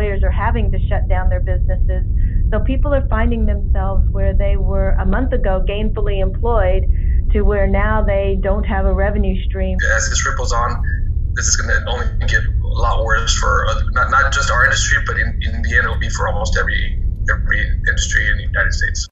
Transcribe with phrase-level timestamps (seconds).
[0.00, 2.04] employers are having to shut down their businesses.
[2.50, 6.84] So people are finding themselves where they were a month ago gainfully employed
[7.32, 9.76] to where now they don't have a revenue stream.
[9.96, 10.76] As this ripples on,
[11.36, 14.98] this is going to only get a lot worse for not, not just our industry,
[15.06, 16.96] but in, in the end, it'll be for almost every
[17.30, 19.06] every industry in the United States.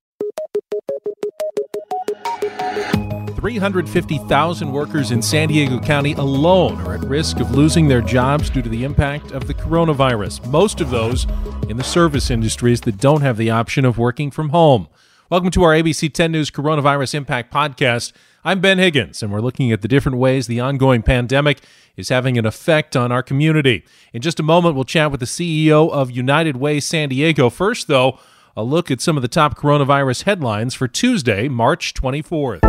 [3.39, 8.63] 350,000 workers in San Diego County alone are at risk of losing their jobs due
[8.63, 10.45] to the impact of the coronavirus.
[10.49, 11.25] Most of those
[11.69, 14.89] in the service industries that don't have the option of working from home.
[15.31, 18.13] Welcome to our ABC 10 News Coronavirus Impact Podcast.
[18.45, 21.61] I'm Ben Higgins, and we're looking at the different ways the ongoing pandemic
[21.97, 23.85] is having an effect on our community.
[24.13, 27.51] In just a moment, we'll chat with the CEO of United Way San Diego.
[27.51, 28.19] First, though,
[28.57, 32.68] a look at some of the top coronavirus headlines for Tuesday, March 24th.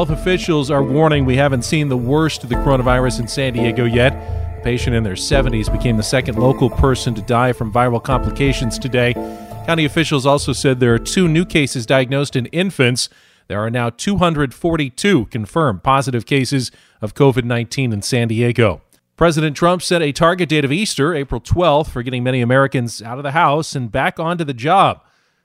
[0.00, 3.84] Health officials are warning we haven't seen the worst of the coronavirus in San Diego
[3.84, 4.14] yet.
[4.14, 8.78] A patient in their 70s became the second local person to die from viral complications
[8.78, 9.12] today.
[9.66, 13.10] County officials also said there are two new cases diagnosed in infants.
[13.48, 18.80] There are now 242 confirmed positive cases of COVID 19 in San Diego.
[19.18, 23.18] President Trump set a target date of Easter, April 12th, for getting many Americans out
[23.18, 25.02] of the house and back onto the job.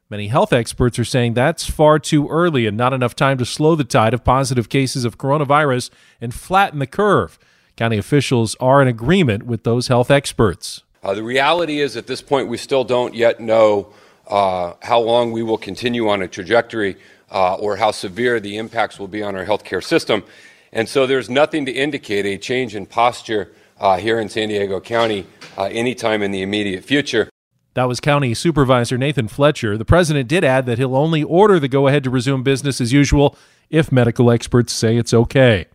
[0.08, 3.74] Many health experts are saying that's far too early and not enough time to slow
[3.74, 5.90] the tide of positive cases of coronavirus
[6.22, 7.40] and flatten the curve.
[7.76, 10.84] County officials are in agreement with those health experts.
[11.02, 13.92] Uh, the reality is, at this point, we still don't yet know
[14.28, 16.98] uh, how long we will continue on a trajectory
[17.32, 20.24] uh, or how severe the impacts will be on our healthcare system.
[20.72, 24.80] And so there's nothing to indicate a change in posture uh, here in San Diego
[24.80, 25.26] County
[25.58, 27.28] uh, anytime in the immediate future.
[27.76, 29.78] That was County Supervisor Nathan Fletcher.
[29.78, 32.94] The president did add that he'll only order the go ahead to resume business as
[32.94, 33.38] usual
[33.70, 35.66] if medical experts say it's okay.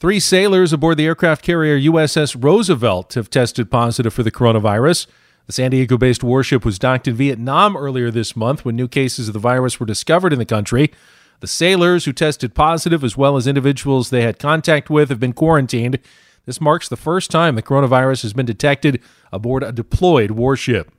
[0.00, 5.06] Three sailors aboard the aircraft carrier USS Roosevelt have tested positive for the coronavirus.
[5.46, 9.28] The San Diego based warship was docked in Vietnam earlier this month when new cases
[9.28, 10.92] of the virus were discovered in the country.
[11.40, 15.34] The sailors who tested positive, as well as individuals they had contact with, have been
[15.34, 15.98] quarantined.
[16.46, 20.90] This marks the first time the coronavirus has been detected aboard a deployed warship.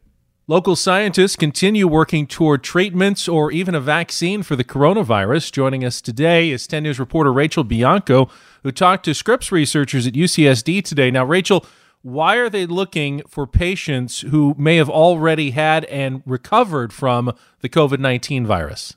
[0.48, 5.52] Local scientists continue working toward treatments or even a vaccine for the coronavirus.
[5.52, 8.30] Joining us today is 10 News reporter Rachel Bianco,
[8.62, 11.10] who talked to Scripps researchers at UCSD today.
[11.10, 11.66] Now, Rachel,
[12.04, 17.70] why are they looking for patients who may have already had and recovered from the
[17.70, 18.96] COVID 19 virus?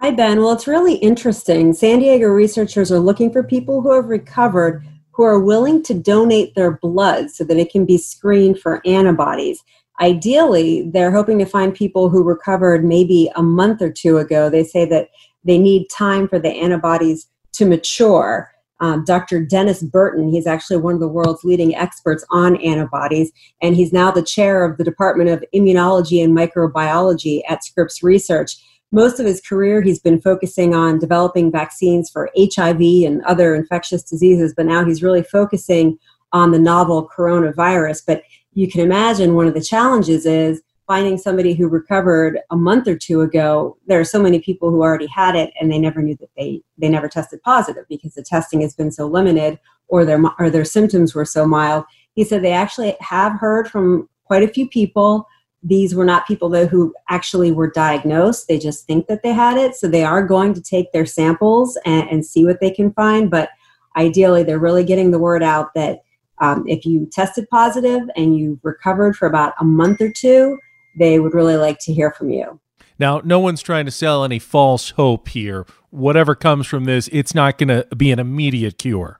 [0.00, 0.42] Hi, Ben.
[0.42, 1.72] Well, it's really interesting.
[1.72, 6.54] San Diego researchers are looking for people who have recovered who are willing to donate
[6.54, 9.64] their blood so that it can be screened for antibodies
[10.00, 14.50] ideally they're hoping to find people who recovered maybe a month or two ago.
[14.50, 15.08] They say that
[15.44, 18.50] they need time for the antibodies to mature.
[18.80, 23.30] Um, dr dennis burton he's actually one of the world's leading experts on antibodies
[23.62, 28.56] and he's now the chair of the department of immunology and microbiology at scripps research.
[28.90, 34.02] Most of his career he's been focusing on developing vaccines for hiv and other infectious
[34.02, 35.96] diseases but now he's really focusing
[36.34, 38.02] on the novel coronavirus.
[38.06, 38.22] But
[38.54, 42.96] you can imagine one of the challenges is finding somebody who recovered a month or
[42.96, 43.76] two ago.
[43.86, 46.62] There are so many people who already had it and they never knew that they
[46.78, 50.64] they never tested positive because the testing has been so limited or their or their
[50.64, 51.84] symptoms were so mild.
[52.14, 55.26] He said they actually have heard from quite a few people.
[55.62, 58.46] These were not people though who actually were diagnosed.
[58.46, 59.74] They just think that they had it.
[59.74, 63.30] So they are going to take their samples and, and see what they can find.
[63.30, 63.48] But
[63.96, 66.00] ideally they're really getting the word out that
[66.44, 70.58] um, if you tested positive and you recovered for about a month or two,
[70.98, 72.60] they would really like to hear from you.
[72.98, 75.66] Now, no one's trying to sell any false hope here.
[75.90, 79.18] Whatever comes from this, it's not going to be an immediate cure.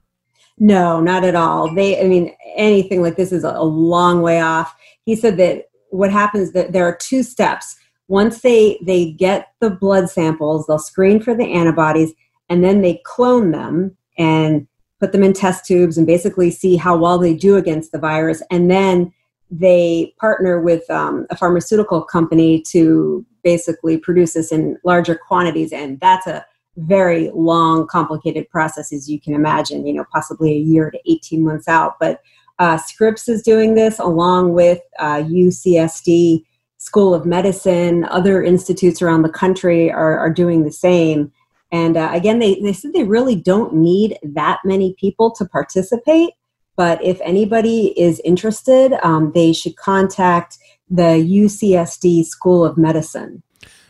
[0.59, 1.75] No, not at all.
[1.75, 4.75] They, I mean, anything like this is a long way off.
[5.05, 7.77] He said that what happens that there are two steps.
[8.07, 12.13] Once they they get the blood samples, they'll screen for the antibodies,
[12.49, 14.69] and then they clone them and
[15.05, 18.43] put them in test tubes and basically see how well they do against the virus.
[18.51, 19.13] And then
[19.51, 25.75] they partner with um, a pharmaceutical company to basically produce this in larger quantities.
[25.75, 26.43] And that's a
[26.79, 31.45] very long, complicated process, as you can imagine, you know, possibly a year to 18
[31.45, 31.97] months out.
[32.01, 32.23] But
[32.59, 36.45] uh, Scripps is doing this along with uh, UCSD
[36.79, 38.05] School of Medicine.
[38.07, 41.31] Other institutes around the country are, are doing the same.
[41.73, 46.31] And uh, again, they, they said they really don't need that many people to participate.
[46.77, 50.59] But if anybody is interested, um, they should contact
[50.91, 53.43] the UCSD School of Medicine.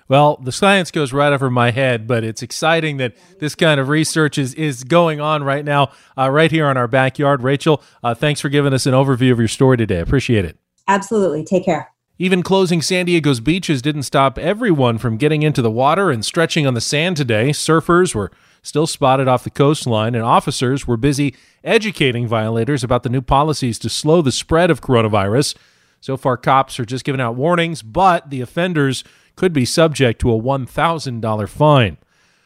[0.07, 3.89] Well, the science goes right over my head, but it's exciting that this kind of
[3.89, 7.43] research is, is going on right now, uh, right here on our backyard.
[7.43, 10.01] Rachel, uh, thanks for giving us an overview of your story today.
[10.01, 10.59] Appreciate it.
[10.87, 11.43] Absolutely.
[11.43, 11.94] Take care.
[12.17, 16.65] Even closing San Diego's beaches didn't stop everyone from getting into the water and stretching
[16.65, 17.49] on the sand today.
[17.49, 18.31] Surfers were
[18.63, 21.35] still spotted off the coastline, and officers were busy
[21.65, 25.57] educating violators about the new policies to slow the spread of coronavirus.
[26.01, 29.03] So far, cops are just giving out warnings, but the offenders
[29.35, 31.97] could be subject to a $1,000 fine.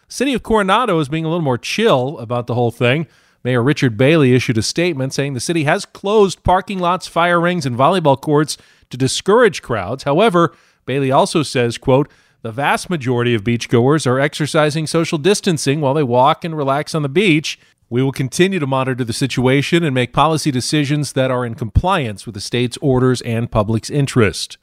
[0.08, 3.06] City of Coronado is being a little more chill about the whole thing.
[3.44, 7.64] Mayor Richard Bailey issued a statement saying the city has closed parking lots, fire rings,
[7.64, 8.56] and volleyball courts
[8.90, 10.04] to discourage crowds.
[10.04, 10.54] However,
[10.86, 12.10] Bailey also says, quote,
[12.42, 17.02] the vast majority of beachgoers are exercising social distancing while they walk and relax on
[17.02, 17.58] the beach.
[17.90, 22.26] We will continue to monitor the situation and make policy decisions that are in compliance
[22.26, 24.56] with the state's orders and public's interest.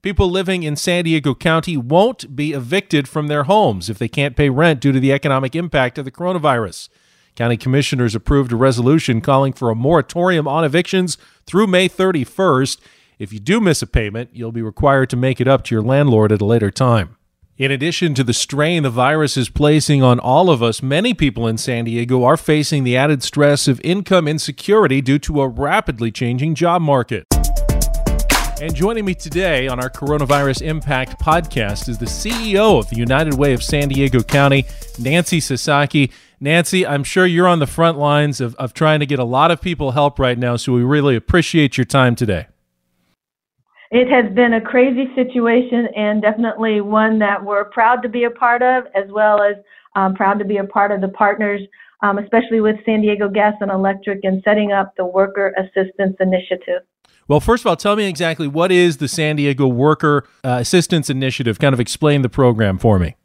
[0.00, 4.36] People living in San Diego County won't be evicted from their homes if they can't
[4.36, 6.88] pay rent due to the economic impact of the coronavirus.
[7.38, 12.80] County commissioners approved a resolution calling for a moratorium on evictions through May 31st.
[13.20, 15.82] If you do miss a payment, you'll be required to make it up to your
[15.82, 17.16] landlord at a later time.
[17.56, 21.46] In addition to the strain the virus is placing on all of us, many people
[21.46, 26.10] in San Diego are facing the added stress of income insecurity due to a rapidly
[26.10, 27.24] changing job market.
[28.60, 33.34] And joining me today on our Coronavirus Impact podcast is the CEO of the United
[33.34, 34.64] Way of San Diego County,
[34.98, 36.10] Nancy Sasaki.
[36.40, 39.50] Nancy, I'm sure you're on the front lines of, of trying to get a lot
[39.50, 42.46] of people help right now, so we really appreciate your time today.
[43.90, 48.30] It has been a crazy situation and definitely one that we're proud to be a
[48.30, 49.56] part of, as well as
[49.96, 51.62] um, proud to be a part of the partners,
[52.02, 56.82] um, especially with San Diego Gas and Electric and setting up the Worker Assistance Initiative.
[57.26, 61.10] Well, first of all, tell me exactly what is the San Diego Worker uh, Assistance
[61.10, 61.58] Initiative?
[61.58, 63.16] Kind of explain the program for me.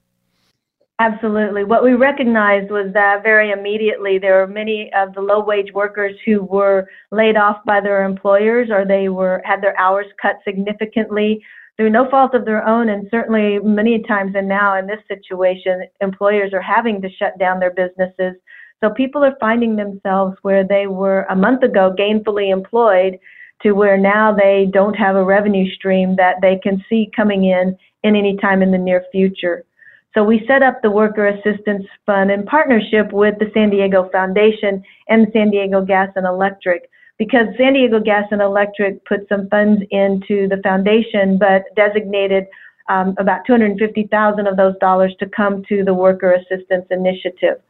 [1.04, 1.66] Absolutely.
[1.66, 6.16] What we recognized was that very immediately there were many of the low wage workers
[6.26, 11.44] who were laid off by their employers or they were had their hours cut significantly
[11.76, 15.84] through no fault of their own and certainly many times and now in this situation
[16.00, 18.36] employers are having to shut down their businesses.
[18.82, 23.20] So people are finding themselves where they were a month ago gainfully employed
[23.62, 27.78] to where now they don't have a revenue stream that they can see coming in
[28.04, 29.66] in any time in the near future.
[30.14, 34.84] So we set up the Worker Assistance Fund in partnership with the San Diego Foundation
[35.08, 39.82] and San Diego Gas and Electric because San Diego Gas and Electric put some funds
[39.90, 42.46] into the foundation but designated
[42.90, 47.62] um, about 250,000 of those dollars to come to the Worker Assistance Initiative.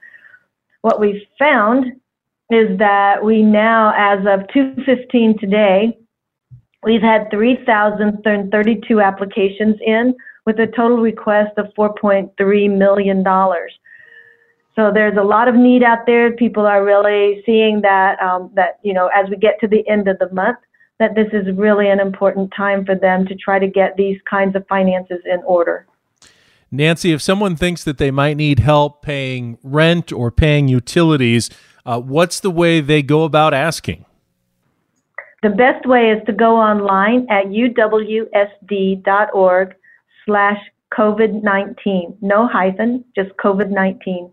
[0.81, 1.85] What we've found
[2.49, 5.97] is that we now, as of 215 today,
[6.83, 10.13] we've had 3,032 applications in
[10.45, 13.23] with a total request of $4.3 million.
[14.75, 16.31] So there's a lot of need out there.
[16.31, 20.07] People are really seeing that, um, that, you know, as we get to the end
[20.07, 20.57] of the month,
[20.99, 24.55] that this is really an important time for them to try to get these kinds
[24.55, 25.85] of finances in order.
[26.71, 31.51] Nancy, if someone thinks that they might need help paying rent or paying utilities,
[31.85, 34.05] uh, what's the way they go about asking?
[35.43, 37.75] The best way is to go online at uwsd.org
[40.25, 40.59] slash
[40.93, 42.17] COVID-19.
[42.21, 44.31] No hyphen, just COVID-19.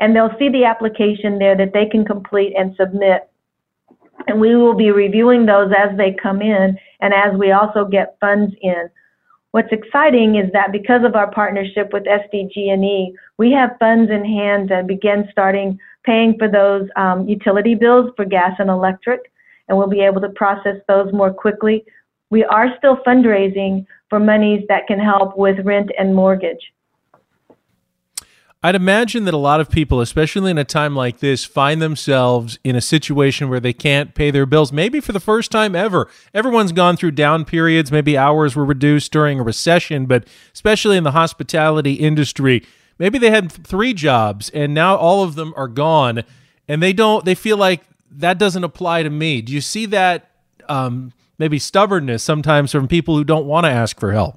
[0.00, 3.28] And they'll see the application there that they can complete and submit.
[4.26, 8.16] And we will be reviewing those as they come in and as we also get
[8.20, 8.90] funds in.
[9.52, 14.68] What's exciting is that because of our partnership with SDG&E, we have funds in hand
[14.68, 19.32] to begin starting paying for those um, utility bills for gas and electric,
[19.68, 21.84] and we'll be able to process those more quickly.
[22.30, 26.72] We are still fundraising for monies that can help with rent and mortgage.
[28.62, 32.58] I'd imagine that a lot of people, especially in a time like this, find themselves
[32.62, 36.10] in a situation where they can't pay their bills, maybe for the first time ever.
[36.34, 41.04] Everyone's gone through down periods, maybe hours were reduced during a recession, but especially in
[41.04, 42.62] the hospitality industry,
[42.98, 46.22] maybe they had three jobs and now all of them are gone
[46.68, 49.40] and they don't, they feel like that doesn't apply to me.
[49.40, 50.32] Do you see that
[50.68, 54.36] um, maybe stubbornness sometimes from people who don't want to ask for help?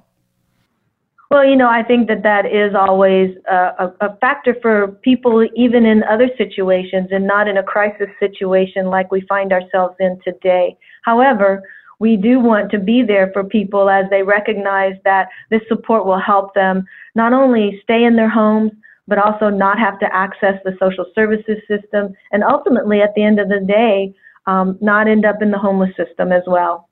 [1.29, 5.85] Well, you know, I think that that is always a, a, factor for people, even
[5.85, 10.77] in other situations and not in a crisis situation like we find ourselves in today.
[11.03, 11.63] However,
[11.99, 16.19] we do want to be there for people as they recognize that this support will
[16.19, 18.71] help them not only stay in their homes,
[19.07, 23.39] but also not have to access the social services system, and ultimately, at the end
[23.39, 24.13] of the day,
[24.45, 26.89] um, not end up in the homeless system as well.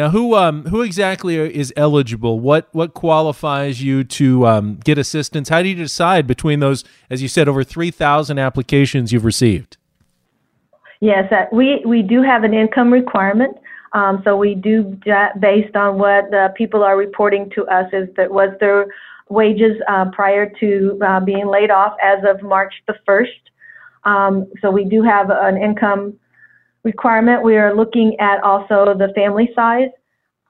[0.00, 2.40] Now, who um, who exactly is eligible?
[2.40, 5.50] What what qualifies you to um, get assistance?
[5.50, 9.76] How do you decide between those, as you said, over three thousand applications you've received?
[11.00, 13.58] Yes, uh, we we do have an income requirement.
[13.92, 14.98] Um, so we do
[15.38, 18.86] based on what the people are reporting to us is that was their
[19.28, 23.26] wages uh, prior to uh, being laid off as of March the 1st.
[24.04, 26.18] Um, so we do have an income
[26.84, 27.42] requirement.
[27.42, 29.88] We are looking at also the family size.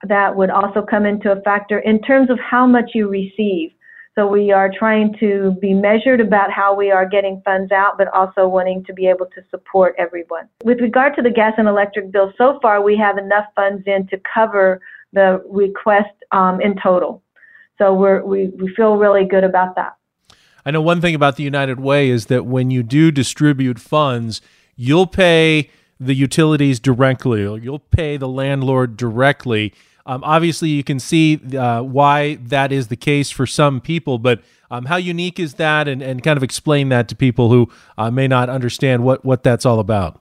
[0.07, 3.71] That would also come into a factor in terms of how much you receive.
[4.15, 8.09] So we are trying to be measured about how we are getting funds out, but
[8.09, 10.49] also wanting to be able to support everyone.
[10.65, 14.07] With regard to the gas and electric bill, so far we have enough funds in
[14.07, 14.81] to cover
[15.13, 17.23] the request um, in total.
[17.77, 17.93] So
[18.25, 19.95] we, we feel really good about that.
[20.65, 24.41] I know one thing about the United Way is that when you do distribute funds,
[24.75, 25.69] you'll pay
[26.01, 29.73] the utilities directly, you'll pay the landlord directly.
[30.07, 34.41] Um, obviously, you can see uh, why that is the case for some people, but
[34.71, 35.87] um, how unique is that?
[35.87, 39.43] And, and kind of explain that to people who uh, may not understand what, what
[39.43, 40.19] that's all about.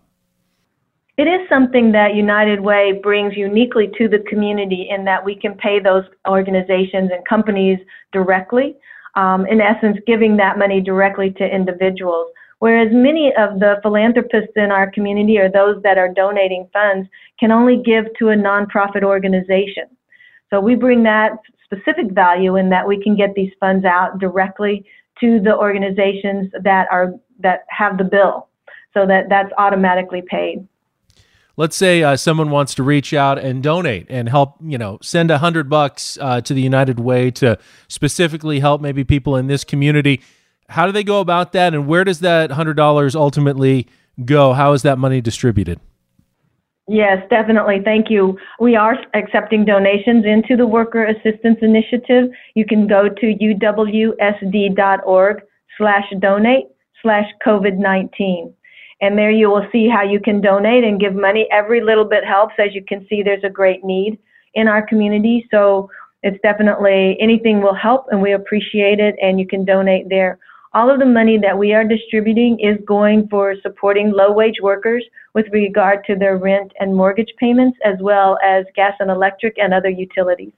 [1.16, 5.54] It is something that United Way brings uniquely to the community in that we can
[5.54, 7.78] pay those organizations and companies
[8.12, 8.76] directly,
[9.16, 12.30] um, in essence, giving that money directly to individuals.
[12.60, 17.50] Whereas many of the philanthropists in our community or those that are donating funds can
[17.50, 19.84] only give to a nonprofit organization.
[20.50, 21.32] So we bring that
[21.64, 24.84] specific value in that we can get these funds out directly
[25.20, 28.48] to the organizations that are that have the bill
[28.92, 30.66] so that that's automatically paid
[31.56, 35.30] let's say uh, someone wants to reach out and donate and help you know send
[35.30, 39.62] a hundred bucks uh, to the united way to specifically help maybe people in this
[39.62, 40.20] community
[40.70, 43.86] how do they go about that, and where does that hundred dollars ultimately
[44.24, 44.52] go?
[44.52, 45.80] How is that money distributed?
[46.88, 47.80] Yes, definitely.
[47.84, 48.36] Thank you.
[48.58, 52.30] We are accepting donations into the Worker Assistance Initiative.
[52.54, 55.42] You can go to uwsd.org
[55.78, 56.66] slash donate
[57.00, 58.52] slash COVID-19.
[59.02, 61.46] And there you will see how you can donate and give money.
[61.52, 62.54] Every little bit helps.
[62.58, 64.18] As you can see, there's a great need
[64.54, 65.46] in our community.
[65.50, 65.88] So
[66.22, 69.14] it's definitely anything will help and we appreciate it.
[69.22, 70.38] And you can donate there.
[70.72, 75.04] All of the money that we are distributing is going for supporting low wage workers
[75.34, 79.74] with regard to their rent and mortgage payments, as well as gas and electric and
[79.74, 80.52] other utilities.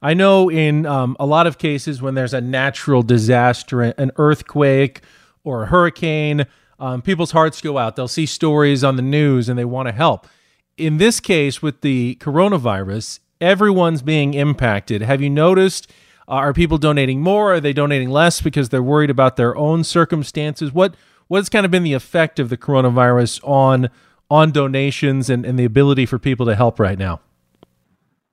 [0.00, 5.00] I know in um, a lot of cases when there's a natural disaster, an earthquake
[5.42, 6.46] or a hurricane,
[6.78, 7.96] um, people's hearts go out.
[7.96, 10.28] They'll see stories on the news and they want to help.
[10.76, 15.02] In this case, with the coronavirus, everyone's being impacted.
[15.02, 15.92] Have you noticed
[16.28, 17.54] uh, are people donating more?
[17.54, 20.72] Are they donating less because they're worried about their own circumstances?
[20.72, 20.94] What
[21.28, 23.90] what's kind of been the effect of the coronavirus on
[24.30, 27.20] on donations and, and the ability for people to help right now?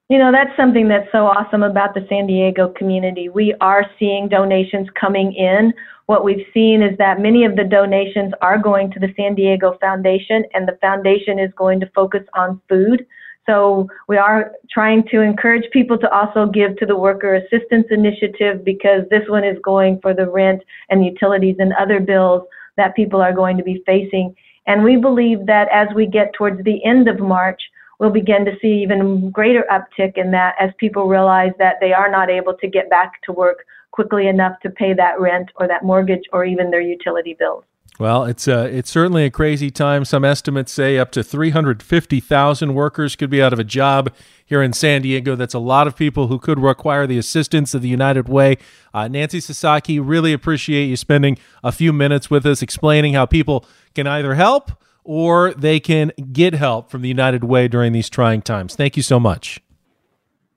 [0.09, 3.29] You know, that's something that's so awesome about the San Diego community.
[3.29, 5.71] We are seeing donations coming in.
[6.07, 9.77] What we've seen is that many of the donations are going to the San Diego
[9.79, 13.05] Foundation, and the foundation is going to focus on food.
[13.45, 18.63] So we are trying to encourage people to also give to the Worker Assistance Initiative
[18.63, 22.43] because this one is going for the rent and utilities and other bills
[22.77, 24.35] that people are going to be facing.
[24.67, 27.61] And we believe that as we get towards the end of March,
[27.99, 32.09] we'll begin to see even greater uptick in that as people realize that they are
[32.09, 35.83] not able to get back to work quickly enough to pay that rent or that
[35.83, 37.63] mortgage or even their utility bills.
[37.99, 40.05] Well, it's uh, it's certainly a crazy time.
[40.05, 44.13] Some estimates say up to 350,000 workers could be out of a job
[44.45, 45.35] here in San Diego.
[45.35, 48.57] That's a lot of people who could require the assistance of the United Way.
[48.93, 53.65] Uh, Nancy Sasaki, really appreciate you spending a few minutes with us explaining how people
[53.93, 54.71] can either help
[55.03, 58.75] or they can get help from the United Way during these trying times.
[58.75, 59.59] Thank you so much.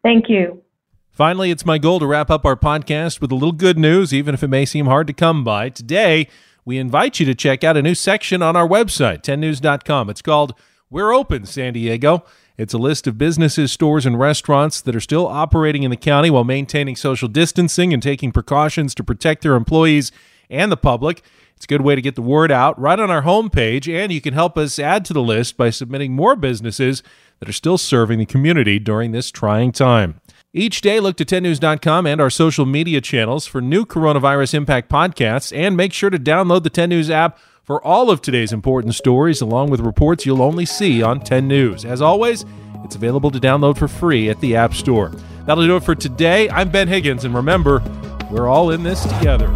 [0.04, 0.62] Thank you.
[1.10, 4.32] Finally, it's my goal to wrap up our podcast with a little good news, even
[4.32, 5.68] if it may seem hard to come by.
[5.68, 6.28] Today,
[6.64, 10.10] we invite you to check out a new section on our website, 10news.com.
[10.10, 10.54] It's called
[10.90, 12.24] We're Open San Diego.
[12.56, 16.30] It's a list of businesses, stores, and restaurants that are still operating in the county
[16.30, 20.12] while maintaining social distancing and taking precautions to protect their employees
[20.50, 21.22] and the public.
[21.56, 24.20] It's a good way to get the word out right on our homepage, and you
[24.20, 27.02] can help us add to the list by submitting more businesses
[27.40, 30.20] that are still serving the community during this trying time.
[30.54, 35.50] Each day, look to 10news.com and our social media channels for new coronavirus impact podcasts,
[35.56, 39.40] and make sure to download the 10 News app for all of today's important stories,
[39.40, 41.86] along with reports you'll only see on 10 News.
[41.86, 42.44] As always,
[42.84, 45.10] it's available to download for free at the App Store.
[45.46, 46.50] That'll do it for today.
[46.50, 47.82] I'm Ben Higgins, and remember,
[48.30, 49.50] we're all in this together.